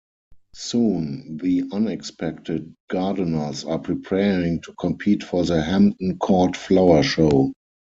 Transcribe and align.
Soon, 0.55 1.37
the 1.37 1.65
unexpected 1.71 2.73
gardeners 2.89 3.63
are 3.65 3.77
preparing 3.77 4.59
to 4.61 4.73
compete 4.79 5.21
for 5.23 5.45
the 5.45 5.61
Hampton 5.61 6.17
Court 6.17 6.57
Flower 6.57 7.03
Show. 7.03 7.53